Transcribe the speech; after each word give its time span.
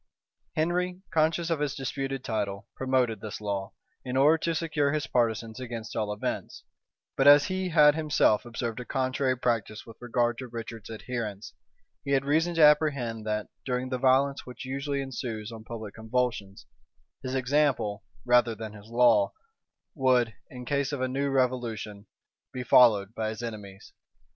Henry, 0.55 1.03
conscious 1.11 1.51
of 1.51 1.59
his 1.59 1.75
disputed 1.75 2.23
title, 2.23 2.67
promoted 2.75 3.21
this 3.21 3.39
law, 3.39 3.71
in 4.03 4.17
order 4.17 4.39
to 4.39 4.55
secure 4.55 4.91
his 4.93 5.05
partisans 5.05 5.59
against 5.59 5.95
all 5.95 6.11
events; 6.11 6.63
but 7.15 7.27
as 7.27 7.45
he 7.49 7.69
had 7.69 7.93
himself 7.93 8.43
observed 8.43 8.79
a 8.79 8.85
contrary 8.85 9.37
practice 9.37 9.85
with 9.85 9.97
regard 10.01 10.39
to 10.39 10.47
Richard's 10.47 10.89
adherents, 10.89 11.53
he 12.03 12.13
had 12.13 12.25
reason 12.25 12.55
to 12.55 12.63
apprehend 12.63 13.27
that, 13.27 13.49
during 13.63 13.89
the 13.89 13.99
violence 13.99 14.43
which 14.43 14.65
usually 14.65 15.01
ensues 15.01 15.51
on 15.51 15.63
public 15.63 15.93
convulsions, 15.93 16.65
his 17.21 17.35
example, 17.35 18.03
rather 18.25 18.55
than 18.55 18.73
his 18.73 18.87
law, 18.87 19.31
would, 19.93 20.33
in 20.49 20.65
case 20.65 20.91
of 20.91 20.99
a 21.01 21.07
new 21.07 21.29
revolution, 21.29 22.07
be 22.51 22.63
followed 22.63 23.13
by 23.13 23.29
his 23.29 23.43
enemies. 23.43 23.93